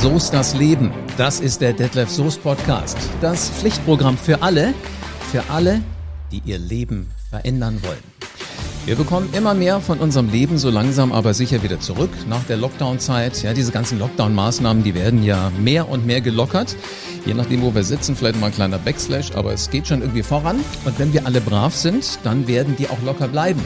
[0.00, 0.92] Soest das Leben.
[1.18, 2.96] Das ist der Detlef Soest Podcast.
[3.20, 4.72] Das Pflichtprogramm für alle,
[5.30, 5.82] für alle,
[6.32, 8.02] die ihr Leben verändern wollen.
[8.86, 12.56] Wir bekommen immer mehr von unserem Leben so langsam aber sicher wieder zurück nach der
[12.56, 13.42] Lockdown-Zeit.
[13.42, 16.76] Ja, diese ganzen Lockdown-Maßnahmen, die werden ja mehr und mehr gelockert.
[17.26, 20.22] Je nachdem, wo wir sitzen, vielleicht mal ein kleiner Backslash, aber es geht schon irgendwie
[20.22, 20.60] voran.
[20.86, 23.62] Und wenn wir alle brav sind, dann werden die auch locker bleiben.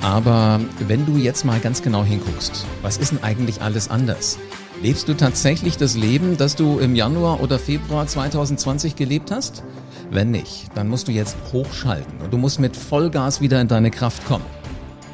[0.00, 4.38] Aber wenn du jetzt mal ganz genau hinguckst, was ist denn eigentlich alles anders?
[4.80, 9.64] Lebst du tatsächlich das Leben, das du im Januar oder Februar 2020 gelebt hast?
[10.12, 13.90] Wenn nicht, dann musst du jetzt hochschalten und du musst mit Vollgas wieder in deine
[13.90, 14.44] Kraft kommen.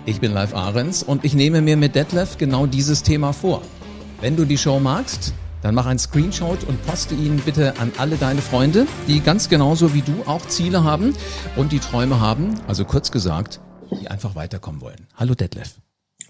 [0.05, 3.63] Ich bin Live Ahrens und ich nehme mir mit Detlef genau dieses Thema vor.
[4.21, 5.33] Wenn du die Show magst,
[5.63, 9.95] dann mach einen Screenshot und poste ihn bitte an alle deine Freunde, die ganz genauso
[9.95, 11.15] wie du auch Ziele haben
[11.57, 13.61] und die Träume haben, also kurz gesagt,
[13.99, 15.07] die einfach weiterkommen wollen.
[15.17, 15.77] Hallo Detlef.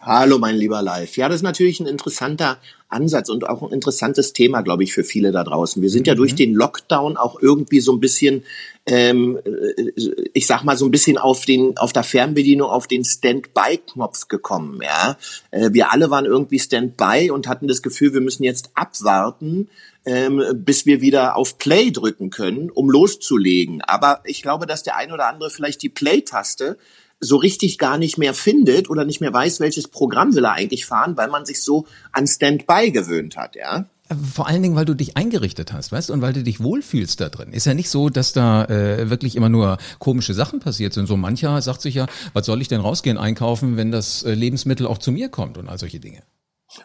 [0.06, 1.16] Hallo, mein lieber Live.
[1.16, 2.58] Ja, das ist natürlich ein interessanter
[2.90, 5.80] Ansatz und auch ein interessantes Thema, glaube ich, für viele da draußen.
[5.80, 6.36] Wir sind ja durch mhm.
[6.36, 8.44] den Lockdown auch irgendwie so ein bisschen,
[8.84, 9.92] ähm, äh,
[10.34, 14.80] ich sag mal so ein bisschen auf den, auf der Fernbedienung auf den Standby-Knopf gekommen.
[14.82, 15.16] Ja,
[15.50, 19.70] äh, wir alle waren irgendwie Standby und hatten das Gefühl, wir müssen jetzt abwarten,
[20.04, 23.80] ähm, bis wir wieder auf Play drücken können, um loszulegen.
[23.80, 26.76] Aber ich glaube, dass der ein oder andere vielleicht die Play-Taste
[27.24, 30.86] so richtig gar nicht mehr findet oder nicht mehr weiß, welches Programm will er eigentlich
[30.86, 33.86] fahren, weil man sich so an Standby gewöhnt hat, ja.
[34.34, 37.30] Vor allen Dingen, weil du dich eingerichtet hast, weißt und weil du dich wohlfühlst da
[37.30, 37.54] drin.
[37.54, 41.06] Ist ja nicht so, dass da äh, wirklich immer nur komische Sachen passiert sind.
[41.06, 44.86] So mancher sagt sich ja, was soll ich denn rausgehen einkaufen, wenn das äh, Lebensmittel
[44.86, 46.22] auch zu mir kommt und all solche Dinge.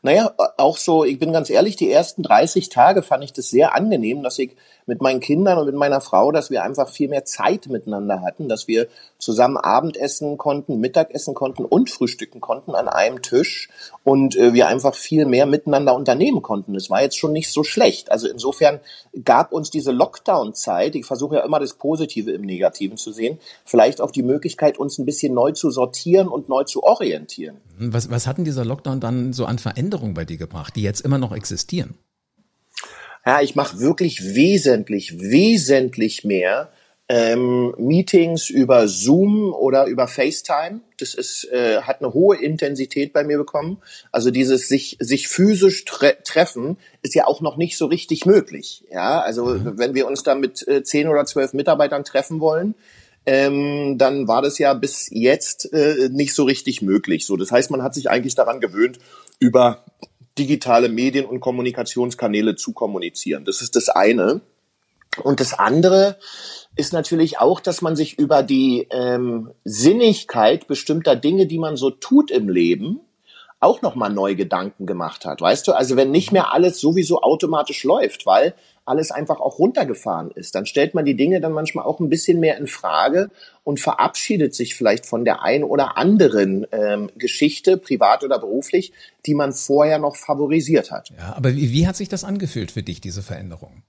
[0.01, 3.75] Naja, auch so, ich bin ganz ehrlich, die ersten 30 Tage fand ich das sehr
[3.75, 4.55] angenehm, dass ich
[4.89, 8.49] mit meinen Kindern und mit meiner Frau, dass wir einfach viel mehr Zeit miteinander hatten,
[8.49, 8.87] dass wir
[9.19, 13.69] zusammen Abendessen konnten, Mittagessen konnten und frühstücken konnten an einem Tisch
[14.03, 16.73] und äh, wir einfach viel mehr miteinander unternehmen konnten.
[16.73, 18.11] Das war jetzt schon nicht so schlecht.
[18.11, 18.79] Also insofern
[19.23, 24.01] gab uns diese Lockdown-Zeit, ich versuche ja immer das Positive im Negativen zu sehen, vielleicht
[24.01, 27.57] auch die Möglichkeit, uns ein bisschen neu zu sortieren und neu zu orientieren.
[27.77, 31.01] Was, was hat denn dieser Lockdown dann so an Veränderungen bei dir gebracht, die jetzt
[31.01, 31.95] immer noch existieren?
[33.29, 36.71] Ja, ich mache wirklich wesentlich, wesentlich mehr
[37.07, 40.79] ähm, Meetings über Zoom oder über FaceTime.
[40.97, 43.83] Das ist, äh, hat eine hohe Intensität bei mir bekommen.
[44.11, 48.85] Also dieses sich, sich physisch tre treffen ist ja auch noch nicht so richtig möglich.
[48.91, 49.77] Ja, also mhm.
[49.77, 52.73] wenn wir uns da mit äh, zehn oder zwölf Mitarbeitern treffen wollen,
[53.27, 57.27] ähm, dann war das ja bis jetzt äh, nicht so richtig möglich.
[57.27, 58.97] So, das heißt, man hat sich eigentlich daran gewöhnt,
[59.37, 59.85] über
[60.39, 63.45] digitale Medien und Kommunikationskanäle zu kommunizieren.
[63.45, 64.41] Das ist das eine.
[65.23, 66.17] Und das andere
[66.75, 71.89] ist natürlich auch, dass man sich über die ähm, Sinnigkeit bestimmter Dinge, die man so
[71.89, 73.01] tut im Leben,
[73.59, 75.41] auch nochmal neu Gedanken gemacht hat.
[75.41, 78.55] Weißt du, also wenn nicht mehr alles sowieso automatisch läuft, weil
[78.89, 82.39] alles einfach auch runtergefahren ist, dann stellt man die Dinge dann manchmal auch ein bisschen
[82.39, 83.29] mehr in Frage
[83.63, 88.91] und verabschiedet sich vielleicht von der einen oder anderen ähm, Geschichte, privat oder beruflich,
[89.25, 91.11] die man vorher noch favorisiert hat.
[91.17, 93.83] Ja, aber wie, wie hat sich das angefühlt für dich, diese Veränderung?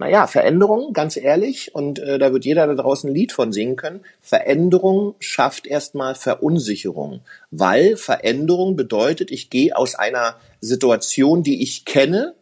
[0.00, 3.76] Naja, Veränderung, ganz ehrlich, und äh, da wird jeder da draußen ein Lied von singen
[3.76, 4.00] können.
[4.22, 7.20] Veränderung schafft erstmal Verunsicherung,
[7.50, 12.34] weil Veränderung bedeutet, ich gehe aus einer Situation, die ich kenne,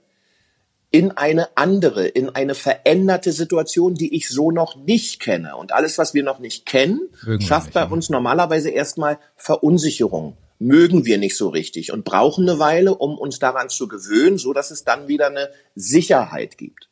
[0.91, 5.56] in eine andere, in eine veränderte Situation, die ich so noch nicht kenne.
[5.56, 10.37] Und alles, was wir noch nicht kennen, Mögen schafft bei uns normalerweise erstmal Verunsicherung.
[10.59, 14.53] Mögen wir nicht so richtig und brauchen eine Weile, um uns daran zu gewöhnen, so
[14.53, 16.88] dass es dann wieder eine Sicherheit gibt.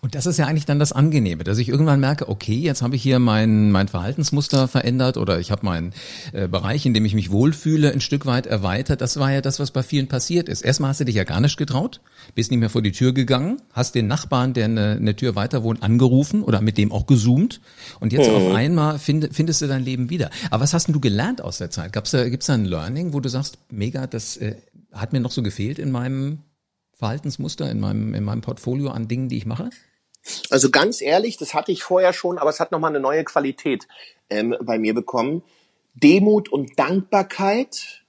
[0.00, 2.96] Und das ist ja eigentlich dann das Angenehme, dass ich irgendwann merke, okay, jetzt habe
[2.96, 5.92] ich hier mein, mein Verhaltensmuster verändert oder ich habe meinen
[6.32, 9.00] äh, Bereich, in dem ich mich wohlfühle, ein Stück weit erweitert.
[9.00, 10.62] Das war ja das, was bei vielen passiert ist.
[10.62, 12.00] Erstmal hast du dich ja gar nicht getraut,
[12.34, 15.62] bist nicht mehr vor die Tür gegangen, hast den Nachbarn, der eine, eine Tür weiter
[15.62, 17.60] wohnt, angerufen oder mit dem auch gezoomt
[18.00, 18.36] und jetzt mhm.
[18.36, 20.30] auf einmal find, findest du dein Leben wieder.
[20.50, 21.92] Aber was hast denn du gelernt aus der Zeit?
[21.92, 24.56] Gab's da, gibt's da ein Learning, wo du sagst, mega, das äh,
[24.92, 26.38] hat mir noch so gefehlt in meinem
[26.96, 29.70] Verhaltensmuster in meinem, in meinem Portfolio an Dingen, die ich mache?
[30.50, 33.86] Also ganz ehrlich, das hatte ich vorher schon, aber es hat nochmal eine neue Qualität
[34.30, 35.42] ähm, bei mir bekommen.
[35.94, 38.02] Demut und Dankbarkeit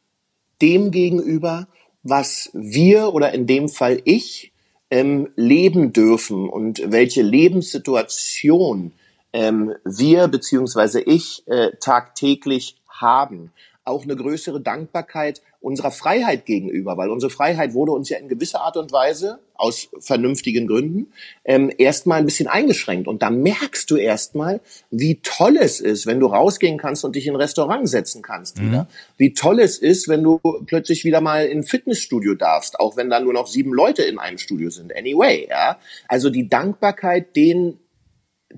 [0.62, 1.68] dem gegenüber,
[2.04, 4.54] was wir oder in dem Fall ich
[4.90, 8.94] ähm, leben dürfen und welche Lebenssituation
[9.34, 13.52] ähm, wir beziehungsweise ich äh, tagtäglich haben.
[13.86, 18.62] Auch eine größere Dankbarkeit unserer Freiheit gegenüber, weil unsere Freiheit wurde uns ja in gewisser
[18.62, 23.08] Art und Weise aus vernünftigen Gründen ähm, erstmal ein bisschen eingeschränkt.
[23.08, 24.60] Und da merkst du erstmal,
[24.92, 28.60] wie toll es ist, wenn du rausgehen kannst und dich in ein Restaurant setzen kannst
[28.60, 28.68] mhm.
[28.68, 28.88] wieder.
[29.18, 33.10] Wie toll es ist, wenn du plötzlich wieder mal in ein Fitnessstudio darfst, auch wenn
[33.10, 34.96] da nur noch sieben Leute in einem Studio sind.
[34.96, 35.80] Anyway, ja.
[36.08, 37.80] Also die Dankbarkeit, den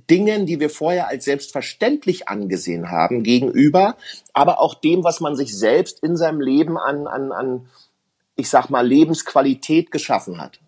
[0.09, 3.97] Dingen, die wir vorher als selbstverständlich angesehen haben, gegenüber,
[4.33, 7.69] aber auch dem, was man sich selbst in seinem Leben an, an, an
[8.35, 10.59] ich sag mal, Lebensqualität geschaffen hat.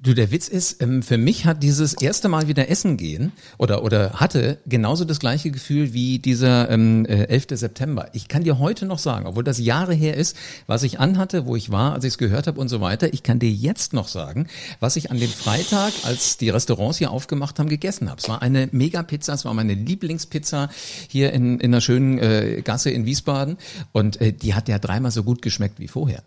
[0.00, 3.82] Du, der Witz ist, ähm, für mich hat dieses erste Mal wieder Essen gehen oder,
[3.82, 7.46] oder hatte genauso das gleiche Gefühl wie dieser ähm, 11.
[7.50, 8.08] Äh, September.
[8.12, 10.36] Ich kann dir heute noch sagen, obwohl das Jahre her ist,
[10.68, 13.12] was ich anhatte, wo ich war, als ich es gehört habe und so weiter.
[13.12, 14.46] Ich kann dir jetzt noch sagen,
[14.78, 18.20] was ich an dem Freitag, als die Restaurants hier aufgemacht haben, gegessen habe.
[18.20, 20.70] Es war eine Mega-Pizza, es war meine Lieblingspizza
[21.08, 23.56] hier in, in einer schönen äh, Gasse in Wiesbaden
[23.90, 26.22] und äh, die hat ja dreimal so gut geschmeckt wie vorher.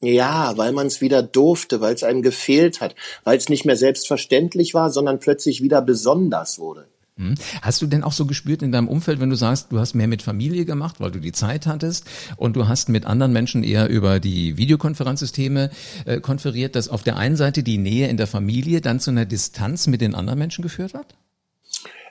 [0.00, 2.94] Ja, weil man es wieder durfte, weil es einem gefehlt hat,
[3.24, 6.86] weil es nicht mehr selbstverständlich war, sondern plötzlich wieder besonders wurde.
[7.18, 7.34] Hm.
[7.62, 10.06] Hast du denn auch so gespürt in deinem Umfeld, wenn du sagst, du hast mehr
[10.06, 12.04] mit Familie gemacht, weil du die Zeit hattest
[12.36, 15.70] und du hast mit anderen Menschen eher über die Videokonferenzsysteme
[16.04, 19.24] äh, konferiert, dass auf der einen Seite die Nähe in der Familie dann zu einer
[19.24, 21.14] Distanz mit den anderen Menschen geführt hat?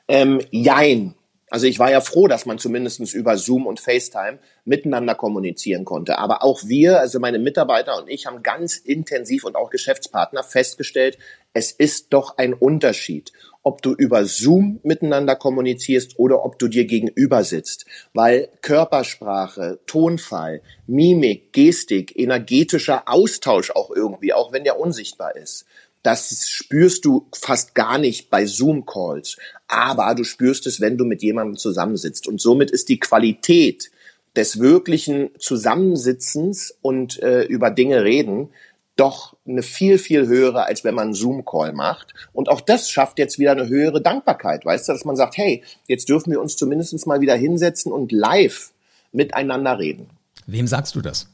[0.07, 1.13] Ähm, jein.
[1.55, 6.17] Also ich war ja froh, dass man zumindestens über Zoom und FaceTime miteinander kommunizieren konnte.
[6.17, 11.17] Aber auch wir, also meine Mitarbeiter und ich, haben ganz intensiv und auch Geschäftspartner festgestellt,
[11.53, 13.31] es ist doch ein Unterschied,
[13.63, 17.85] ob du über Zoom miteinander kommunizierst oder ob du dir gegenüber sitzt.
[18.13, 25.65] Weil Körpersprache, Tonfall, Mimik, Gestik, energetischer Austausch auch irgendwie, auch wenn der unsichtbar ist,
[26.05, 29.37] das spürst du fast gar nicht bei Zoom-Calls.
[29.67, 32.27] Aber du spürst es, wenn du mit jemandem zusammensitzt.
[32.27, 33.91] Und somit ist die Qualität
[34.35, 38.49] des wirklichen Zusammensitzens und äh, über Dinge reden
[38.95, 42.13] doch eine viel, viel höhere, als wenn man einen Zoom-Call macht.
[42.31, 45.63] Und auch das schafft jetzt wieder eine höhere Dankbarkeit, weißt du, dass man sagt, hey,
[45.87, 48.71] jetzt dürfen wir uns zumindest mal wieder hinsetzen und live
[49.11, 50.09] miteinander reden.
[50.47, 51.27] Wem sagst du das?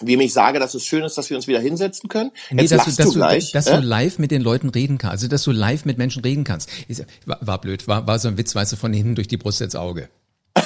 [0.00, 2.32] Wie ich sage, dass es schön ist, dass wir uns wieder hinsetzen können.
[2.50, 3.76] Nee, Jetzt dass, du, dass, du, gleich, dass äh?
[3.76, 6.68] du live mit den Leuten reden kannst, also dass du live mit Menschen reden kannst.
[6.88, 9.36] Ist, war, war blöd, war, war so ein Witz, weißt du, von hinten durch die
[9.36, 10.08] Brust ins Auge.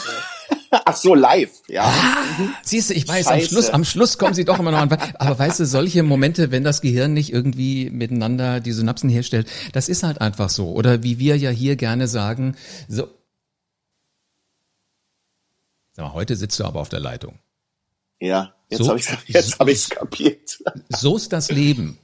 [0.71, 1.83] Ach so, live, ja.
[1.85, 2.25] Ah,
[2.63, 4.99] siehst du, ich weiß, am Schluss, am Schluss kommen sie doch immer noch an.
[5.19, 9.89] Aber weißt du, solche Momente, wenn das Gehirn nicht irgendwie miteinander die Synapsen herstellt, das
[9.89, 10.73] ist halt einfach so.
[10.73, 12.57] Oder wie wir ja hier gerne sagen,
[12.89, 13.09] so.
[15.93, 17.39] Sag mal, heute sitzt du aber auf der Leitung.
[18.21, 20.59] Ja, jetzt so, habe ich jetzt habe ich kapiert.
[20.89, 21.99] So ist das Leben.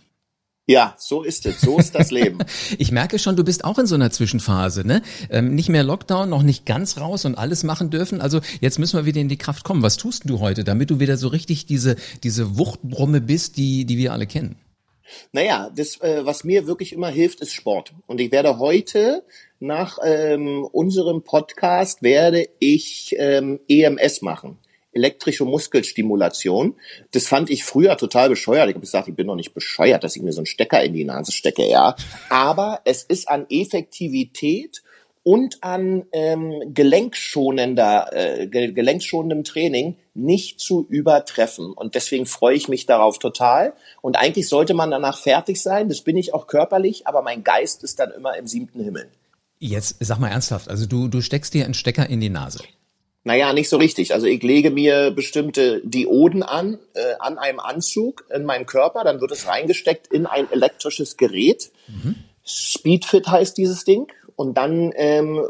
[0.67, 2.39] Ja, so ist es, so ist das Leben.
[2.79, 5.03] ich merke schon, du bist auch in so einer Zwischenphase, ne?
[5.29, 8.23] Ähm, nicht mehr Lockdown, noch nicht ganz raus und alles machen dürfen.
[8.23, 9.83] Also jetzt müssen wir wieder in die Kraft kommen.
[9.83, 13.99] Was tust du heute, damit du wieder so richtig diese diese Wuchtbrumme bist, die die
[13.99, 14.57] wir alle kennen?
[15.33, 17.93] Naja, das, äh, was mir wirklich immer hilft, ist Sport.
[18.07, 19.23] Und ich werde heute
[19.61, 24.59] nach ähm, unserem Podcast werde ich ähm, EMS machen
[24.95, 26.75] elektrische Muskelstimulation.
[27.13, 28.69] Das fand ich früher total bescheuert.
[28.69, 30.95] Ich habe gesagt, ich bin doch nicht bescheuert, dass ich mir so einen Stecker in
[30.95, 31.97] die Nase stecke, ja.
[32.29, 34.83] Aber es ist an Effektivität
[35.25, 41.73] und an ähm, gelenkschonender, äh, gelenkschonendem Training nicht zu übertreffen.
[41.73, 43.73] Und deswegen freue ich mich darauf total.
[44.03, 45.89] Und eigentlich sollte man danach fertig sein.
[45.89, 49.09] Das bin ich auch körperlich, aber mein Geist ist dann immer im siebten Himmel.
[49.59, 52.61] Jetzt sag mal ernsthaft, also du, du steckst dir einen Stecker in die Nase.
[53.25, 54.13] Naja, nicht so richtig.
[54.13, 59.21] Also ich lege mir bestimmte Dioden an, äh, an einem Anzug in meinem Körper, dann
[59.23, 61.71] wird es reingesteckt in ein elektrisches Gerät.
[61.89, 62.17] Mhm.
[62.45, 64.13] Speedfit heißt dieses Ding.
[64.37, 65.47] Und dann ähm,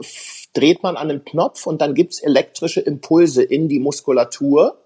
[0.53, 4.79] dreht man an den Knopf und dann gibt's elektrische Impulse in die Muskulatur.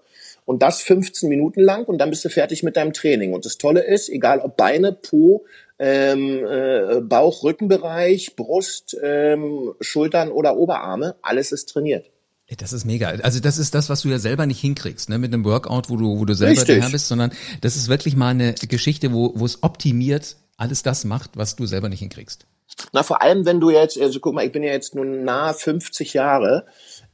[0.45, 3.33] Und das 15 Minuten lang und dann bist du fertig mit deinem Training.
[3.33, 5.45] Und das Tolle ist, egal ob Beine, Po,
[5.77, 12.09] ähm, äh, Bauch, Rückenbereich, Brust, ähm, Schultern oder Oberarme, alles ist trainiert.
[12.57, 13.09] Das ist mega.
[13.09, 15.97] Also das ist das, was du ja selber nicht hinkriegst, ne, mit einem Workout, wo
[15.97, 16.81] du, wo du selber Richtig.
[16.81, 21.05] der bist, sondern das ist wirklich mal eine Geschichte, wo, wo es optimiert alles das
[21.05, 22.45] macht, was du selber nicht hinkriegst.
[22.91, 25.53] Na, vor allem, wenn du jetzt, also guck mal, ich bin ja jetzt nun nahe
[25.53, 26.65] 50 Jahre,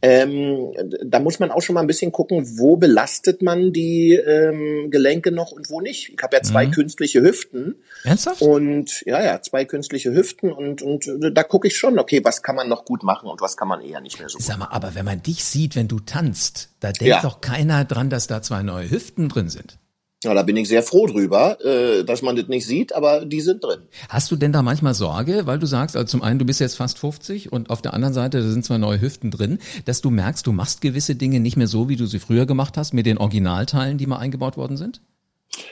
[0.05, 0.71] ähm,
[1.03, 5.31] da muss man auch schon mal ein bisschen gucken, wo belastet man die ähm, Gelenke
[5.31, 6.09] noch und wo nicht.
[6.09, 6.71] Ich habe ja zwei mhm.
[6.71, 7.75] künstliche Hüften.
[8.03, 8.43] Ernsthaft?
[8.43, 12.43] Und ja, ja, zwei künstliche Hüften und, und äh, da gucke ich schon, okay, was
[12.43, 14.67] kann man noch gut machen und was kann man eher nicht mehr so Sag mal,
[14.69, 17.21] aber wenn man dich sieht, wenn du tanzt, da denkt ja.
[17.23, 19.79] doch keiner dran, dass da zwei neue Hüften drin sind.
[20.25, 23.41] Ja, da bin ich sehr froh drüber, äh, dass man das nicht sieht, aber die
[23.41, 23.81] sind drin.
[24.09, 26.77] Hast du denn da manchmal Sorge, weil du sagst, also zum einen, du bist jetzt
[26.77, 30.09] fast 50 und auf der anderen Seite, da sind zwar neue Hüften drin, dass du
[30.09, 33.05] merkst, du machst gewisse Dinge nicht mehr so, wie du sie früher gemacht hast, mit
[33.05, 34.99] den Originalteilen, die mal eingebaut worden sind?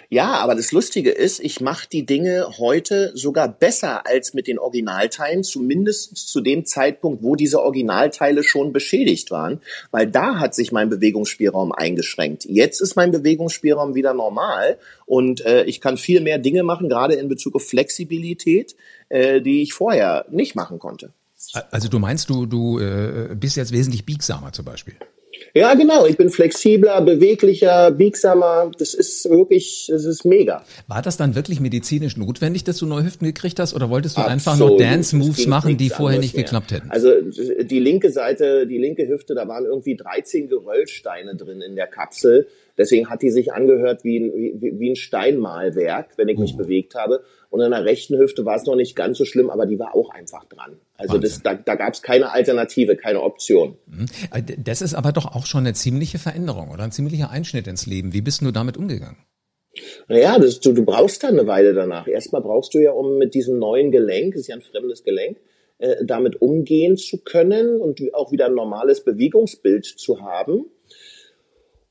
[0.09, 4.59] Ja, aber das Lustige ist, ich mache die Dinge heute sogar besser als mit den
[4.59, 9.61] Originalteilen, zumindest zu dem Zeitpunkt, wo diese Originalteile schon beschädigt waren,
[9.91, 12.45] weil da hat sich mein Bewegungsspielraum eingeschränkt.
[12.45, 17.15] Jetzt ist mein Bewegungsspielraum wieder normal und äh, ich kann viel mehr Dinge machen, gerade
[17.15, 18.75] in Bezug auf Flexibilität,
[19.09, 21.11] äh, die ich vorher nicht machen konnte.
[21.71, 24.95] Also du meinst, du, du äh, bist jetzt wesentlich biegsamer zum Beispiel?
[25.53, 26.05] Ja, genau.
[26.05, 28.71] Ich bin flexibler, beweglicher, biegsamer.
[28.77, 30.63] Das ist wirklich, das ist mega.
[30.87, 34.21] War das dann wirklich medizinisch notwendig, dass du neue Hüften gekriegt hast, oder wolltest du
[34.21, 34.33] Absolut.
[34.33, 36.43] einfach nur Dance-Moves machen, die vorher nicht mehr.
[36.43, 36.89] geklappt hätten?
[36.89, 41.87] Also die linke Seite, die linke Hüfte, da waren irgendwie 13 Geröllsteine drin in der
[41.87, 42.47] Kapsel.
[42.77, 46.57] Deswegen hat die sich angehört wie ein, wie, wie ein Steinmalwerk, wenn ich mich oh.
[46.57, 47.23] bewegt habe.
[47.49, 49.95] Und in der rechten Hüfte war es noch nicht ganz so schlimm, aber die war
[49.95, 50.77] auch einfach dran.
[50.97, 53.77] Also das, da, da gab es keine Alternative, keine Option.
[53.85, 54.05] Mhm.
[54.33, 57.85] Äh, das ist aber doch auch schon eine ziemliche Veränderung oder ein ziemlicher Einschnitt ins
[57.85, 58.13] Leben.
[58.13, 59.17] Wie bist du damit umgegangen?
[60.07, 62.07] Naja, das, du, du brauchst dann eine Weile danach.
[62.07, 65.37] Erstmal brauchst du ja, um mit diesem neuen Gelenk, ist ja ein fremdes Gelenk,
[65.79, 70.65] äh, damit umgehen zu können und auch wieder ein normales Bewegungsbild zu haben.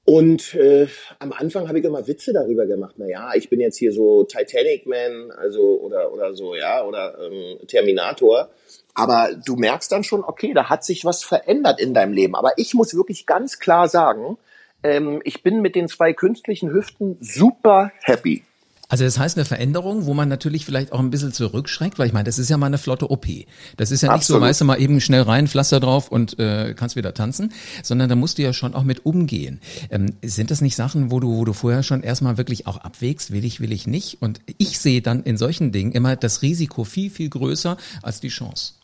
[0.05, 0.89] Und äh,
[1.21, 2.95] am Anfang habe ich immer Witze darüber gemacht.
[2.99, 7.17] Na ja, ich bin jetzt hier so Titanic Man, also oder oder so, ja, oder
[7.21, 8.51] ähm, Terminator.
[8.95, 12.35] Aber du merkst dann schon, okay, da hat sich was verändert in deinem Leben.
[12.35, 14.39] Aber ich muss wirklich ganz klar sagen,
[14.83, 18.43] ähm, ich bin mit den zwei künstlichen Hüften super happy.
[18.93, 22.13] Also das heißt eine Veränderung, wo man natürlich vielleicht auch ein bisschen zurückschreckt, weil ich
[22.13, 23.25] meine, das ist ja mal eine flotte OP.
[23.79, 24.43] Das ist ja nicht Absolut.
[24.43, 28.11] so, weißt du, mal eben schnell rein, Pflaster drauf und äh, kannst wieder tanzen, sondern
[28.11, 29.63] da musst du ja schon auch mit umgehen.
[29.89, 33.31] Ähm, sind das nicht Sachen, wo du, wo du vorher schon erstmal wirklich auch abwägst,
[33.31, 34.21] will ich, will ich nicht?
[34.21, 38.29] Und ich sehe dann in solchen Dingen immer das Risiko viel, viel größer als die
[38.29, 38.75] Chance.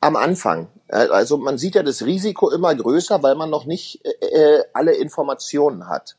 [0.00, 0.66] Am Anfang.
[0.88, 4.96] Also man sieht ja das Risiko immer größer, weil man noch nicht äh, äh alle
[4.96, 6.16] Informationen hat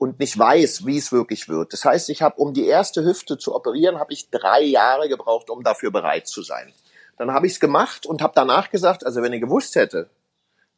[0.00, 1.74] und nicht weiß, wie es wirklich wird.
[1.74, 5.50] Das heißt, ich habe, um die erste Hüfte zu operieren, habe ich drei Jahre gebraucht,
[5.50, 6.72] um dafür bereit zu sein.
[7.18, 10.08] Dann habe ich es gemacht und habe danach gesagt, also wenn ich gewusst hätte,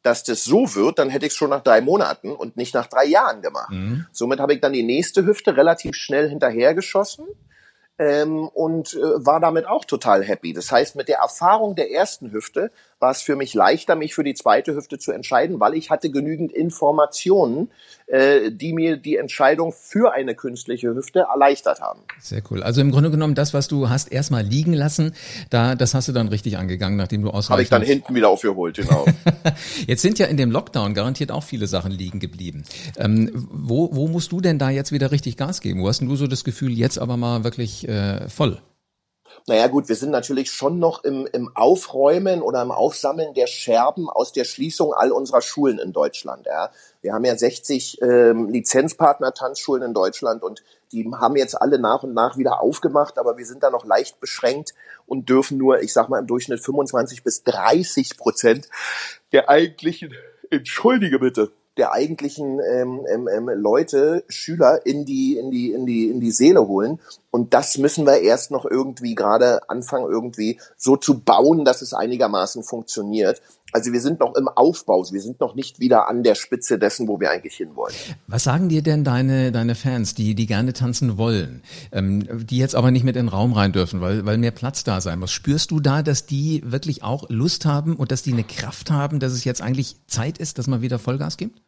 [0.01, 2.87] dass das so wird, dann hätte ich es schon nach drei Monaten und nicht nach
[2.87, 3.71] drei Jahren gemacht.
[3.71, 4.05] Mhm.
[4.11, 7.25] Somit habe ich dann die nächste Hüfte relativ schnell hinterhergeschossen
[7.97, 10.51] ähm, und äh, war damit auch total happy.
[10.51, 12.71] Das heißt, mit der Erfahrung der ersten Hüfte
[13.03, 16.09] war es für mich leichter, mich für die zweite Hüfte zu entscheiden, weil ich hatte
[16.09, 17.69] genügend Informationen,
[18.07, 21.99] äh, die mir die Entscheidung für eine künstliche Hüfte erleichtert haben.
[22.21, 22.63] Sehr cool.
[22.63, 25.13] Also im Grunde genommen das, was du hast erstmal liegen lassen,
[25.49, 27.51] da das hast du dann richtig angegangen, nachdem du ausreichend...
[27.51, 29.05] Habe ich dann hinten wieder aufgeholt, genau.
[29.87, 32.63] jetzt sind ja in dem Lockdown garantiert auch viele Sachen liegen geblieben.
[32.95, 35.83] Ähm, wo, wo musst du denn da jetzt wieder richtig Gas geben?
[35.83, 38.61] Wo hast denn du so das Gefühl, jetzt aber mal wirklich äh, voll?
[39.47, 44.09] Naja gut, wir sind natürlich schon noch im, im Aufräumen oder im Aufsammeln der Scherben
[44.09, 46.45] aus der Schließung all unserer Schulen in Deutschland.
[46.45, 46.71] Ja.
[47.01, 50.63] Wir haben ja 60 ähm, Lizenzpartner-Tanzschulen in Deutschland und
[50.93, 54.19] die haben jetzt alle nach und nach wieder aufgemacht, aber wir sind da noch leicht
[54.19, 54.73] beschränkt
[55.07, 58.69] und dürfen nur, ich sag mal, im Durchschnitt 25 bis 30 Prozent
[59.31, 60.13] der eigentlichen,
[60.51, 66.09] entschuldige bitte, der eigentlichen ähm, ähm, ähm, Leute, Schüler in die in die in die
[66.09, 66.99] in die Seele holen
[67.33, 71.91] und das müssen wir erst noch irgendwie gerade anfangen irgendwie so zu bauen, dass es
[71.91, 73.41] einigermaßen funktioniert.
[73.71, 77.07] Also wir sind noch im Aufbau, wir sind noch nicht wieder an der Spitze dessen,
[77.07, 77.95] wo wir eigentlich hinwollen.
[78.27, 82.75] Was sagen dir denn deine deine Fans, die die gerne tanzen wollen, ähm, die jetzt
[82.75, 85.31] aber nicht mit in den Raum rein dürfen, weil weil mehr Platz da sein muss?
[85.31, 89.19] Spürst du da, dass die wirklich auch Lust haben und dass die eine Kraft haben,
[89.19, 91.63] dass es jetzt eigentlich Zeit ist, dass man wieder Vollgas gibt?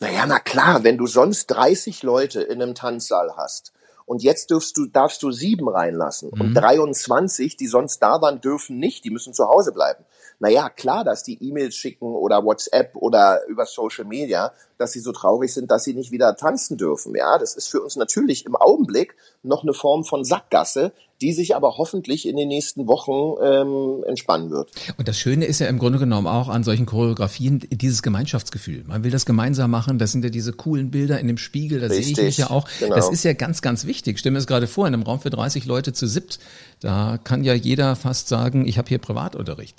[0.00, 3.73] Naja, na klar, wenn du sonst 30 Leute in einem Tanzsaal hast
[4.06, 6.30] und jetzt dürfst du, darfst du sieben reinlassen.
[6.34, 6.40] Mhm.
[6.40, 10.04] und 23, die sonst da waren, dürfen nicht, die müssen zu Hause bleiben.
[10.38, 14.52] Naja, klar, dass die E-Mails schicken oder WhatsApp oder über Social Media,
[14.84, 17.16] dass sie so traurig sind, dass sie nicht wieder tanzen dürfen.
[17.16, 21.56] Ja, das ist für uns natürlich im Augenblick noch eine Form von Sackgasse, die sich
[21.56, 24.70] aber hoffentlich in den nächsten Wochen ähm, entspannen wird.
[24.98, 28.84] Und das Schöne ist ja im Grunde genommen auch an solchen Choreografien dieses Gemeinschaftsgefühl.
[28.86, 29.98] Man will das gemeinsam machen.
[29.98, 31.80] Das sind ja diese coolen Bilder in dem Spiegel.
[31.80, 32.68] Da sehe ich mich ja auch.
[32.78, 32.94] Genau.
[32.94, 34.18] Das ist ja ganz, ganz wichtig.
[34.18, 36.40] Stimme es gerade vor, in einem Raum für 30 Leute zu siebt.
[36.80, 39.78] Da kann ja jeder fast sagen, ich habe hier Privatunterricht.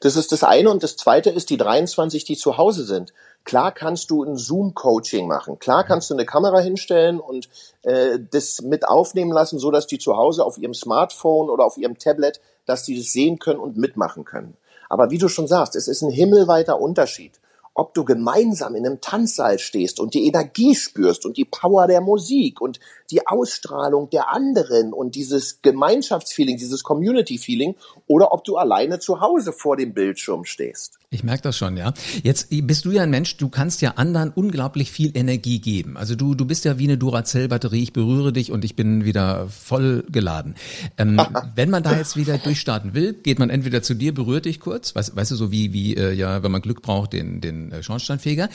[0.00, 0.68] Das ist das eine.
[0.68, 3.14] Und das zweite ist die 23, die zu Hause sind.
[3.44, 5.58] Klar kannst du ein Zoom-Coaching machen.
[5.58, 7.48] Klar kannst du eine Kamera hinstellen und
[7.82, 11.76] äh, das mit aufnehmen lassen, so dass die zu Hause auf ihrem Smartphone oder auf
[11.76, 14.56] ihrem Tablet, dass die das sehen können und mitmachen können.
[14.88, 17.40] Aber wie du schon sagst, es ist ein himmelweiter Unterschied,
[17.74, 22.00] ob du gemeinsam in einem Tanzsaal stehst und die Energie spürst und die Power der
[22.00, 22.78] Musik und
[23.10, 29.52] die Ausstrahlung der anderen und dieses Gemeinschaftsfeeling, dieses Community-Feeling oder ob du alleine zu Hause
[29.52, 30.98] vor dem Bildschirm stehst.
[31.12, 31.92] Ich merke das schon, ja.
[32.22, 35.98] Jetzt bist du ja ein Mensch, du kannst ja anderen unglaublich viel Energie geben.
[35.98, 39.46] Also du, du bist ja wie eine Duracell-Batterie, ich berühre dich und ich bin wieder
[39.48, 40.54] voll geladen.
[40.96, 41.20] Ähm,
[41.54, 44.94] wenn man da jetzt wieder durchstarten will, geht man entweder zu dir, berührt dich kurz,
[44.94, 47.82] weißt, weißt du, so wie, wie äh, ja, wenn man Glück braucht, den, den äh,
[47.82, 48.48] Schornsteinfeger.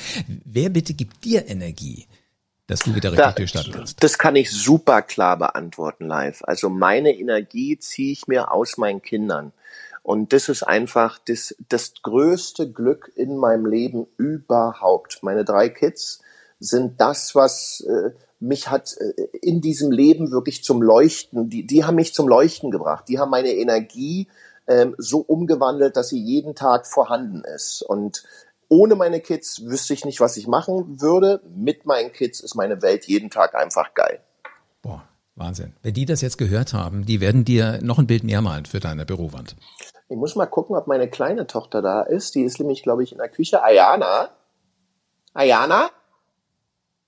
[0.44, 2.08] Wer bitte gibt dir Energie?
[2.68, 4.04] dass du wieder richtig da, durchstarten kannst?
[4.04, 6.44] Das kann ich super klar beantworten live.
[6.44, 9.54] Also meine Energie ziehe ich mir aus meinen Kindern.
[10.08, 15.20] Und das ist einfach das, das größte Glück in meinem Leben überhaupt.
[15.22, 16.22] Meine drei Kids
[16.62, 21.84] sind das, was äh, mich hat äh, in diesem Leben wirklich zum Leuchten, die, die
[21.84, 23.04] haben mich zum Leuchten gebracht.
[23.10, 24.30] Die haben meine Energie
[24.66, 27.82] ähm, so umgewandelt, dass sie jeden Tag vorhanden ist.
[27.82, 28.24] Und
[28.70, 31.42] ohne meine Kids wüsste ich nicht, was ich machen würde.
[31.54, 34.22] Mit meinen Kids ist meine Welt jeden Tag einfach geil.
[34.82, 35.04] Boah,
[35.36, 35.74] Wahnsinn.
[35.84, 38.80] Wenn die das jetzt gehört haben, die werden dir noch ein Bild mehr malen für
[38.80, 39.58] deine Bürowand.
[40.10, 42.36] Ich muss mal gucken, ob meine kleine Tochter da ist.
[42.36, 43.64] Die ist nämlich, glaube ich, in der Küche.
[43.64, 44.30] Ayana?
[45.34, 45.90] Ayana?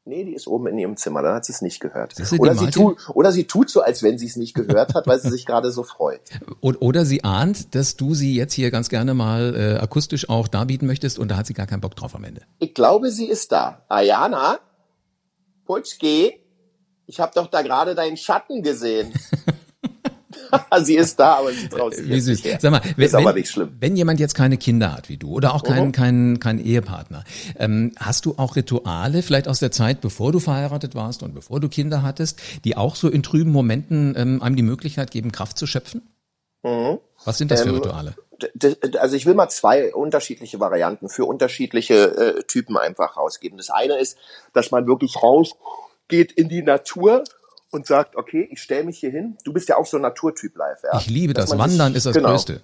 [0.09, 2.15] Nee, die ist oben in ihrem Zimmer, dann hat sie es nicht gehört.
[2.39, 5.19] Oder sie, tut, oder sie tut so, als wenn sie es nicht gehört hat, weil
[5.19, 6.21] sie sich gerade so freut.
[6.61, 10.87] Oder sie ahnt, dass du sie jetzt hier ganz gerne mal äh, akustisch auch darbieten
[10.87, 12.41] möchtest und da hat sie gar keinen Bock drauf am Ende.
[12.57, 13.85] Ich glaube, sie ist da.
[13.87, 14.57] Ayana?
[15.65, 16.39] Putschke?
[17.05, 19.13] Ich habe doch da gerade deinen Schatten gesehen.
[20.83, 22.43] sie ist da, aber sie traut sich Wie süß.
[22.59, 23.75] Sag mal, wenn, ist aber nicht schlimm.
[23.79, 27.23] Wenn jemand jetzt keine Kinder hat wie du oder auch keinen, uh keinen, keinen Ehepartner,
[27.57, 31.59] ähm, hast du auch Rituale, vielleicht aus der Zeit, bevor du verheiratet warst und bevor
[31.59, 35.57] du Kinder hattest, die auch so in trüben Momenten ähm, einem die Möglichkeit geben, Kraft
[35.57, 36.01] zu schöpfen?
[36.63, 36.99] Mhm.
[37.25, 38.15] Was sind das für ähm, Rituale?
[38.97, 43.57] also ich will mal zwei unterschiedliche Varianten für unterschiedliche äh, Typen einfach rausgeben.
[43.57, 44.17] Das eine ist,
[44.53, 47.23] dass man wirklich rausgeht in die Natur
[47.71, 49.37] und sagt, okay, ich stelle mich hier hin.
[49.43, 50.81] Du bist ja auch so ein Naturtyp live.
[50.83, 50.99] Ja?
[50.99, 51.57] Ich liebe das.
[51.57, 52.61] Wandern sich, ist das genau, Größte.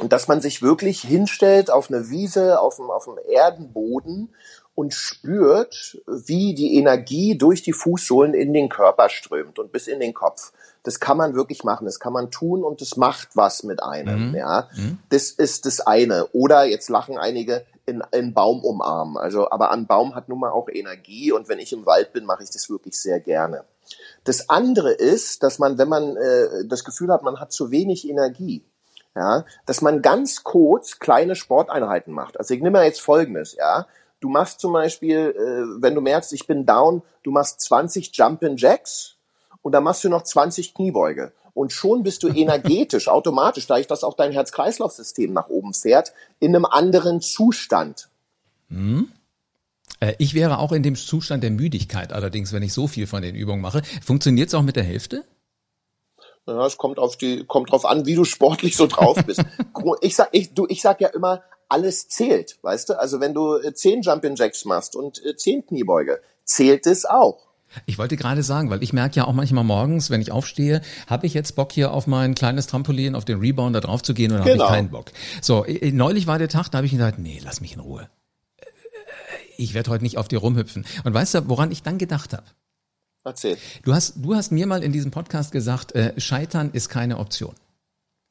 [0.00, 4.34] Und dass man sich wirklich hinstellt auf eine Wiese, auf dem, auf dem Erdenboden
[4.74, 10.00] und spürt, wie die Energie durch die Fußsohlen in den Körper strömt und bis in
[10.00, 10.52] den Kopf.
[10.82, 14.30] Das kann man wirklich machen, das kann man tun und das macht was mit einem.
[14.30, 14.34] Mhm.
[14.34, 14.98] Ja, mhm.
[15.10, 16.26] das ist das eine.
[16.32, 19.16] Oder jetzt lachen einige in einen Baum umarmen.
[19.16, 22.24] Also, aber ein Baum hat nun mal auch Energie und wenn ich im Wald bin,
[22.24, 23.64] mache ich das wirklich sehr gerne.
[24.24, 28.08] Das andere ist, dass man, wenn man äh, das Gefühl hat, man hat zu wenig
[28.08, 28.64] Energie,
[29.14, 32.38] ja, dass man ganz kurz kleine Sporteinheiten macht.
[32.38, 33.86] Also ich nehme jetzt Folgendes, ja.
[34.20, 38.56] Du machst zum Beispiel, äh, wenn du merkst, ich bin down, du machst 20 Jumpin'
[38.56, 39.16] Jacks
[39.60, 41.32] und dann machst du noch 20 Kniebeuge.
[41.52, 46.12] Und schon bist du energetisch, automatisch, da ich das auch dein Herz-Kreislauf-System nach oben fährt,
[46.40, 48.08] in einem anderen Zustand.
[48.68, 49.12] Mhm.
[50.04, 53.22] Äh, ich wäre auch in dem Zustand der Müdigkeit allerdings, wenn ich so viel von
[53.22, 53.82] den Übungen mache.
[54.04, 55.24] Funktioniert es auch mit der Hälfte?
[56.46, 59.42] Ja, es kommt auf die, kommt drauf an, wie du sportlich so drauf bist.
[60.02, 63.00] ich sag, ich, du, ich sag ja immer, alles zählt, weißt du?
[63.00, 67.40] Also wenn du äh, zehn Jumping Jacks machst und äh, zehn Kniebeuge, zählt es auch.
[67.86, 71.26] Ich wollte gerade sagen, weil ich merke ja auch manchmal morgens, wenn ich aufstehe, habe
[71.26, 74.44] ich jetzt Bock hier auf mein kleines Trampolin, auf den Rebounder drauf zu gehen oder
[74.44, 74.64] genau.
[74.64, 75.10] habe ich keinen Bock.
[75.40, 78.08] So, neulich war der Tag, da habe ich gesagt, nee, lass mich in Ruhe
[79.56, 80.84] ich werde heute nicht auf dir rumhüpfen.
[81.04, 82.44] Und weißt du, woran ich dann gedacht habe?
[83.24, 83.56] Erzähl.
[83.82, 87.54] Du hast, du hast mir mal in diesem Podcast gesagt, äh, Scheitern ist keine Option.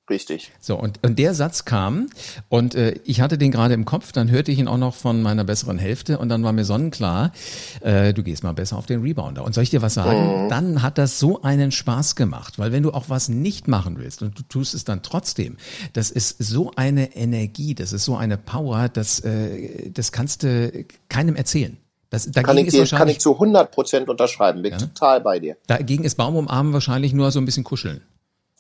[0.10, 0.52] Richtig.
[0.60, 2.08] So, und, und der Satz kam
[2.50, 5.22] und äh, ich hatte den gerade im Kopf, dann hörte ich ihn auch noch von
[5.22, 7.32] meiner besseren Hälfte und dann war mir sonnenklar,
[7.80, 9.46] äh, du gehst mal besser auf den Rebounder.
[9.46, 10.44] Und soll ich dir was sagen?
[10.44, 10.50] Mhm.
[10.50, 14.22] Dann hat das so einen Spaß gemacht, weil wenn du auch was nicht machen willst
[14.22, 15.56] und du tust es dann trotzdem,
[15.94, 20.86] das ist so eine Energie, das ist so eine Power, das, äh, das kannst du
[21.08, 21.78] keinem erzählen.
[22.10, 24.78] Das, kann, ich dir, kann ich zu 100 Prozent unterschreiben, bin ja?
[24.78, 25.58] total bei dir.
[25.66, 28.02] Dagegen ist Baumumarmen wahrscheinlich nur so ein bisschen kuscheln.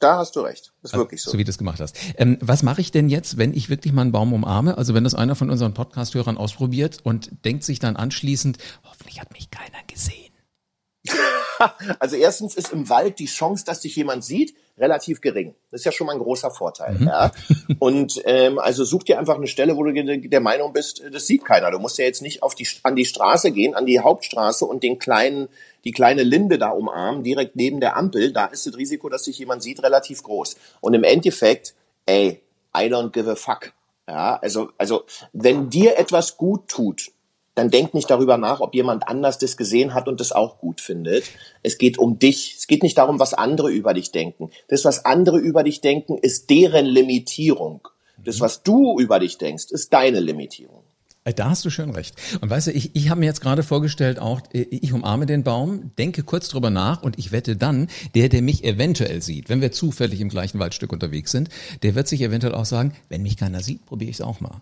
[0.03, 0.73] Da hast du recht.
[0.83, 1.31] Ist also, wirklich so.
[1.31, 1.97] So wie du es gemacht hast.
[2.17, 4.77] Ähm, was mache ich denn jetzt, wenn ich wirklich mal einen Baum umarme?
[4.77, 9.31] Also wenn das einer von unseren Podcast-Hörern ausprobiert und denkt sich dann anschließend, hoffentlich hat
[9.31, 10.33] mich keiner gesehen.
[11.99, 15.55] also erstens ist im Wald die Chance, dass dich jemand sieht, relativ gering.
[15.71, 16.95] Das ist ja schon mal ein großer Vorteil.
[16.95, 17.07] Mhm.
[17.07, 17.31] Ja?
[17.79, 21.45] Und ähm, also such dir einfach eine Stelle, wo du der Meinung bist, das sieht
[21.45, 21.71] keiner.
[21.71, 24.83] Du musst ja jetzt nicht auf die, an die Straße gehen, an die Hauptstraße und
[24.83, 25.47] den kleinen,
[25.83, 28.31] die kleine Linde da umarmen, direkt neben der Ampel.
[28.31, 30.55] Da ist das Risiko, dass sich jemand sieht, relativ groß.
[30.81, 32.41] Und im Endeffekt, ey,
[32.75, 33.73] I don't give a fuck.
[34.07, 37.11] Ja, also, also, wenn dir etwas gut tut,
[37.55, 40.81] dann denk nicht darüber nach, ob jemand anders das gesehen hat und das auch gut
[40.81, 41.25] findet.
[41.61, 42.55] Es geht um dich.
[42.57, 44.49] Es geht nicht darum, was andere über dich denken.
[44.67, 47.87] Das, was andere über dich denken, ist deren Limitierung.
[48.17, 50.82] Das, was du über dich denkst, ist deine Limitierung.
[51.25, 52.15] Äh, da hast du schön recht.
[52.41, 55.43] Und weißt du, ich, ich habe mir jetzt gerade vorgestellt, auch äh, ich umarme den
[55.43, 59.61] Baum, denke kurz drüber nach und ich wette dann, der, der mich eventuell sieht, wenn
[59.61, 61.49] wir zufällig im gleichen Waldstück unterwegs sind,
[61.81, 64.61] der wird sich eventuell auch sagen, wenn mich keiner sieht, probiere ich es auch mal.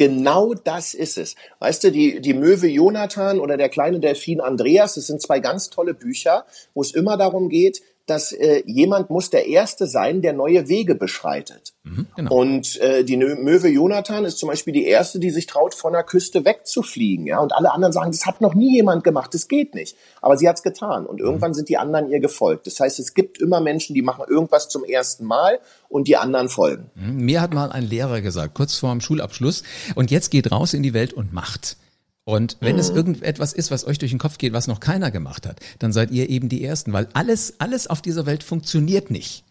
[0.00, 1.34] Genau das ist es.
[1.58, 5.68] Weißt du, die, die Möwe Jonathan oder der kleine Delfin Andreas, das sind zwei ganz
[5.68, 10.32] tolle Bücher, wo es immer darum geht, dass äh, jemand muss der Erste sein, der
[10.32, 11.74] neue Wege beschreitet.
[11.84, 12.34] Mhm, genau.
[12.34, 16.02] Und äh, die Möwe Jonathan ist zum Beispiel die Erste, die sich traut, von der
[16.02, 17.26] Küste wegzufliegen.
[17.26, 17.38] Ja?
[17.38, 19.96] Und alle anderen sagen, das hat noch nie jemand gemacht, das geht nicht.
[20.20, 21.06] Aber sie hat es getan.
[21.06, 21.54] Und irgendwann mhm.
[21.54, 22.66] sind die anderen ihr gefolgt.
[22.66, 26.48] Das heißt, es gibt immer Menschen, die machen irgendwas zum ersten Mal und die anderen
[26.48, 26.90] folgen.
[26.96, 27.24] Mhm.
[27.24, 29.62] Mir hat mal ein Lehrer gesagt, kurz vor dem Schulabschluss,
[29.94, 31.76] und jetzt geht raus in die Welt und macht.
[32.24, 32.80] Und wenn mhm.
[32.80, 35.92] es irgendetwas ist, was euch durch den Kopf geht, was noch keiner gemacht hat, dann
[35.92, 39.44] seid ihr eben die Ersten, weil alles, alles auf dieser Welt funktioniert nicht,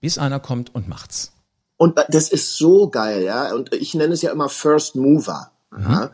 [0.00, 1.32] bis einer kommt und macht's.
[1.76, 3.54] Und das ist so geil, ja.
[3.54, 5.50] Und ich nenne es ja immer First Mover.
[5.70, 5.82] Mhm.
[5.90, 6.10] Ja?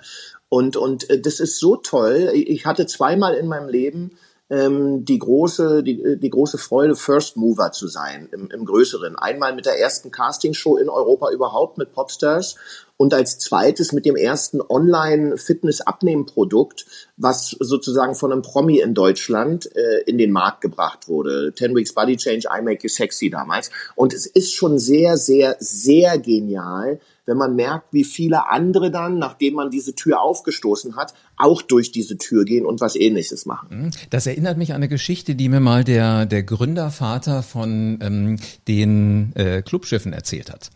[0.48, 2.30] Und, und äh, das ist so toll.
[2.34, 4.12] Ich hatte zweimal in meinem Leben
[4.48, 9.16] ähm, die große, die, die große Freude, First Mover zu sein im, im Größeren.
[9.16, 12.56] Einmal mit der ersten Castingshow in Europa überhaupt mit Popstars
[12.96, 20.02] und als zweites mit dem ersten Online-Fitness-Abnehmen-Produkt, was sozusagen von einem Promi in Deutschland äh,
[20.06, 21.52] in den Markt gebracht wurde.
[21.54, 23.70] Ten Weeks Body Change, I Make You Sexy damals.
[23.96, 29.18] Und es ist schon sehr, sehr, sehr genial, wenn man merkt, wie viele andere dann,
[29.18, 33.68] nachdem man diese Tür aufgestoßen hat, auch durch diese Tür gehen und was ähnliches machen.
[33.70, 33.90] Mhm.
[34.10, 39.34] Das erinnert mich an eine Geschichte, die mir mal der, der Gründervater von ähm, den
[39.34, 40.70] äh, Clubschiffen erzählt hat.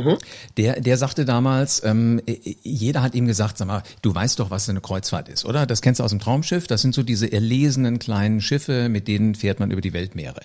[0.00, 0.16] Mhm.
[0.56, 2.20] Der, der sagte damals, ähm,
[2.62, 5.66] jeder hat ihm gesagt, sag mal, du weißt doch, was eine Kreuzfahrt ist, oder?
[5.66, 6.66] Das kennst du aus dem Traumschiff.
[6.66, 10.40] Das sind so diese erlesenen kleinen Schiffe, mit denen fährt man über die Weltmeere.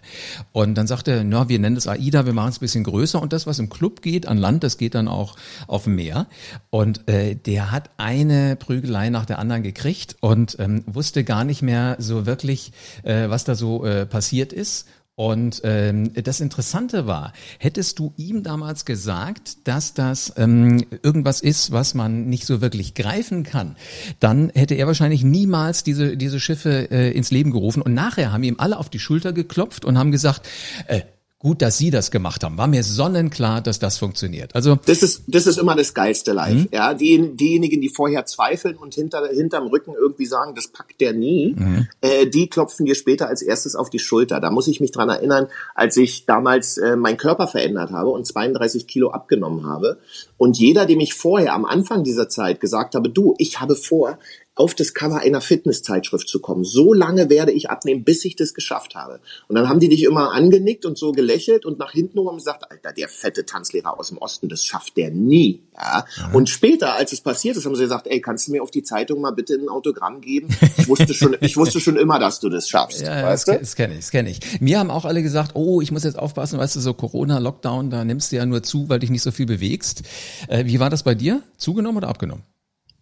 [0.52, 3.22] Und dann sagte er, na, wir nennen es AIDA, wir machen es ein bisschen größer.
[3.22, 5.36] Und das, was im Club geht an Land, das geht dann auch
[5.68, 6.28] auf dem Meer.
[6.70, 11.62] Und äh, der hat eine Prügelei nach der anderen gekriegt und ähm, wusste gar nicht
[11.62, 12.72] mehr so wirklich,
[13.04, 14.88] äh, was da so äh, passiert ist
[15.22, 21.72] und ähm, das Interessante war, hättest du ihm damals gesagt, dass das ähm, irgendwas ist,
[21.72, 23.76] was man nicht so wirklich greifen kann,
[24.20, 27.84] dann hätte er wahrscheinlich niemals diese, diese Schiffe äh, ins Leben gerufen.
[27.84, 30.50] Und nachher haben ihm alle auf die Schulter geklopft und haben gesagt,
[30.88, 31.02] äh,
[31.42, 32.58] gut, dass Sie das gemacht haben.
[32.60, 34.54] War mir sonnenklar, dass das funktioniert.
[34.54, 36.54] Also das ist das ist immer das geilste Live.
[36.54, 36.68] Mhm.
[36.72, 41.14] Ja, die, diejenigen, die vorher zweifeln und hinter hinterm Rücken irgendwie sagen, das packt der
[41.14, 41.88] nie, mhm.
[42.02, 44.40] äh, die klopfen dir später als erstes auf die Schulter.
[44.40, 48.28] Da muss ich mich dran erinnern, als ich damals äh, meinen Körper verändert habe und
[48.28, 49.98] 32 Kilo abgenommen habe
[50.38, 54.20] und jeder, dem ich vorher am Anfang dieser Zeit gesagt habe, du, ich habe vor,
[54.62, 56.64] auf das Cover einer Fitnesszeitschrift zu kommen.
[56.64, 59.20] So lange werde ich abnehmen, bis ich das geschafft habe.
[59.48, 62.70] Und dann haben die dich immer angenickt und so gelächelt und nach hinten rum gesagt,
[62.70, 65.64] Alter, der fette Tanzlehrer aus dem Osten, das schafft der nie.
[65.76, 66.06] Ja?
[66.30, 66.36] Mhm.
[66.36, 68.84] Und später, als es passiert ist, haben sie gesagt, ey, kannst du mir auf die
[68.84, 70.56] Zeitung mal bitte ein Autogramm geben?
[70.78, 73.02] Ich wusste schon, ich wusste schon immer, dass du das schaffst.
[73.12, 73.60] Ja, weißt das, du?
[73.62, 74.62] das kenne ich, das kenne ich.
[74.62, 77.90] Mir haben auch alle gesagt, oh, ich muss jetzt aufpassen, weißt du, so Corona, Lockdown,
[77.90, 80.04] da nimmst du ja nur zu, weil dich nicht so viel bewegst.
[80.48, 81.42] Äh, wie war das bei dir?
[81.58, 82.44] Zugenommen oder abgenommen?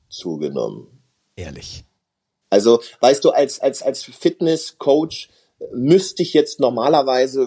[0.07, 0.98] Zugenommen.
[1.39, 1.85] Ehrlich.
[2.49, 5.29] Also, weißt du, als, als, als Fitness-Coach
[5.73, 7.41] müsste ich jetzt normalerweise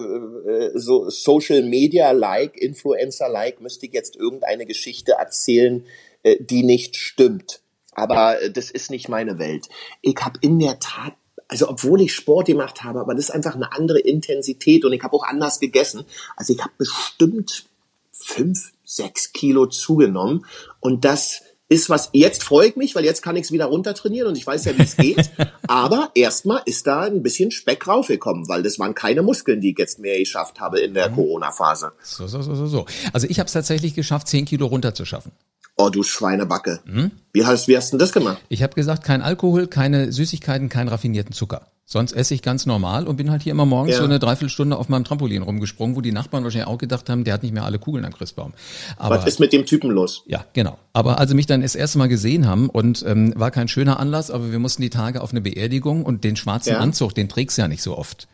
[0.47, 5.85] äh, so Social Media like, Influencer like, müsste ich jetzt irgendeine Geschichte erzählen,
[6.23, 7.61] äh, die nicht stimmt.
[7.93, 9.67] Aber äh, das ist nicht meine Welt.
[10.01, 11.13] Ich habe in der Tat
[11.49, 15.03] also obwohl ich Sport gemacht habe, aber das ist einfach eine andere Intensität und ich
[15.03, 16.03] habe auch anders gegessen.
[16.35, 17.65] Also ich habe bestimmt
[18.11, 20.47] fünf, sechs Kilo zugenommen
[20.79, 23.93] und das ist was, jetzt freue ich mich, weil jetzt kann ich es wieder runter
[23.93, 25.31] trainieren und ich weiß ja, wie es geht.
[25.67, 29.77] Aber erstmal ist da ein bisschen Speck raufgekommen, weil das waren keine Muskeln, die ich
[29.77, 31.15] jetzt mehr geschafft habe in der mhm.
[31.15, 31.93] Corona-Phase.
[32.01, 32.85] So, so, so, so, so.
[33.11, 35.31] Also ich habe es tatsächlich geschafft, 10 Kilo runterzuschaffen.
[35.75, 36.81] Oh, du Schweinebacke.
[36.85, 37.11] Mhm.
[37.31, 38.37] Wie, hast, wie hast du denn das gemacht?
[38.49, 41.72] Ich habe gesagt, kein Alkohol, keine Süßigkeiten, keinen raffinierten Zucker.
[41.85, 43.97] Sonst esse ich ganz normal und bin halt hier immer morgens ja.
[43.97, 47.33] so eine Dreiviertelstunde auf meinem Trampolin rumgesprungen, wo die Nachbarn wahrscheinlich auch gedacht haben, der
[47.33, 48.53] hat nicht mehr alle Kugeln am Christbaum.
[48.97, 50.23] Aber, Was ist mit dem Typen los?
[50.25, 50.79] Ja, genau.
[50.93, 53.99] Aber als sie mich dann das erste Mal gesehen haben und ähm, war kein schöner
[53.99, 56.79] Anlass, aber wir mussten die Tage auf eine Beerdigung und den schwarzen ja.
[56.79, 58.27] Anzug, den trägst du ja nicht so oft.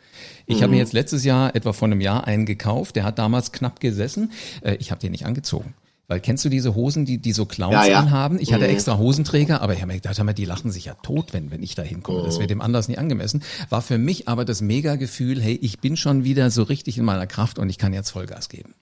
[0.45, 0.61] Ich mhm.
[0.61, 2.95] habe mir jetzt letztes Jahr, etwa vor einem Jahr, einen gekauft.
[2.95, 4.31] Der hat damals knapp gesessen.
[4.61, 5.73] Äh, ich habe den nicht angezogen.
[6.09, 7.99] Weil kennst du diese Hosen, die, die so Clowns ja, ja.
[7.99, 8.39] anhaben?
[8.39, 8.71] Ich hatte mhm.
[8.71, 11.75] extra Hosenträger, aber ich habe mir gedacht, die lachen sich ja tot, wenn, wenn ich
[11.75, 12.21] da hinkomme.
[12.21, 12.25] Mhm.
[12.25, 13.43] Das wird dem anders nicht angemessen.
[13.69, 17.27] War für mich aber das Mega-Gefühl, hey, ich bin schon wieder so richtig in meiner
[17.27, 18.73] Kraft und ich kann jetzt Vollgas geben.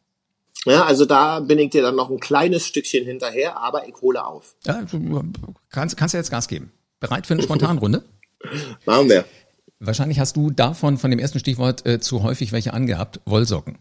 [0.66, 4.26] Ja, also da bin ich dir dann noch ein kleines Stückchen hinterher, aber ich hole
[4.26, 4.56] auf.
[4.66, 5.22] Ja, du
[5.70, 6.72] kannst, kannst du jetzt Gas geben.
[7.02, 8.06] Bereit für eine Spontanrunde?
[8.86, 9.26] Machen wir.
[9.80, 13.20] Wahrscheinlich hast du davon, von dem ersten Stichwort, äh, zu häufig welche angehabt.
[13.26, 13.80] Wollsocken.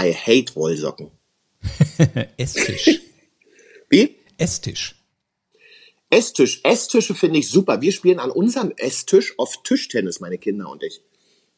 [0.00, 1.10] I hate Wollsocken.
[2.36, 3.00] Esstisch.
[3.88, 4.16] Wie?
[4.38, 4.94] Esstisch.
[6.10, 6.60] Esstisch.
[6.62, 7.80] Esstische finde ich super.
[7.80, 11.00] Wir spielen an unserem Esstisch oft Tischtennis, meine Kinder und ich.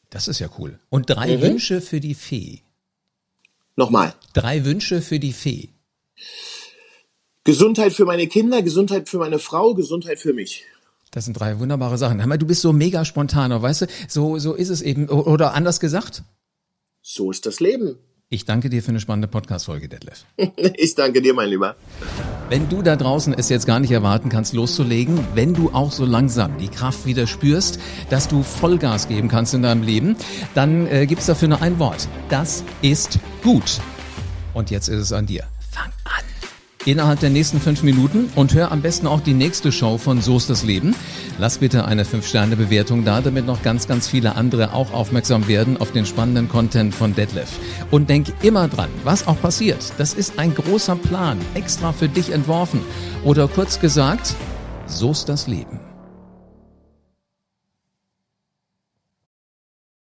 [0.09, 0.79] Das ist ja cool.
[0.89, 1.41] Und drei mhm.
[1.41, 2.61] Wünsche für die Fee.
[3.75, 4.15] Nochmal.
[4.33, 5.69] Drei Wünsche für die Fee.
[7.43, 10.65] Gesundheit für meine Kinder, Gesundheit für meine Frau, Gesundheit für mich.
[11.11, 12.19] Das sind drei wunderbare Sachen.
[12.37, 13.87] Du bist so mega spontaner, weißt du?
[14.07, 15.09] So, so ist es eben.
[15.09, 16.23] Oder anders gesagt?
[17.01, 17.97] So ist das Leben.
[18.31, 20.23] Ich danke dir für eine spannende Podcast-Folge, Detlef.
[20.75, 21.75] ich danke dir, mein Lieber.
[22.47, 26.05] Wenn du da draußen es jetzt gar nicht erwarten kannst, loszulegen, wenn du auch so
[26.05, 27.79] langsam die Kraft wieder spürst,
[28.11, 30.15] dass du Vollgas geben kannst in deinem Leben,
[30.53, 32.07] dann äh, gibt's dafür nur ein Wort.
[32.29, 33.81] Das ist gut.
[34.53, 35.45] Und jetzt ist es an dir.
[35.71, 36.28] Fang an
[36.85, 40.37] innerhalb der nächsten fünf Minuten und hör am besten auch die nächste Show von So
[40.37, 40.95] ist das Leben.
[41.37, 45.91] Lass bitte eine 5-Sterne-Bewertung da, damit noch ganz, ganz viele andere auch aufmerksam werden auf
[45.91, 47.49] den spannenden Content von Detlef.
[47.91, 52.31] Und denk immer dran, was auch passiert, das ist ein großer Plan, extra für dich
[52.31, 52.81] entworfen.
[53.23, 54.35] Oder kurz gesagt,
[54.85, 55.88] so ist das Leben.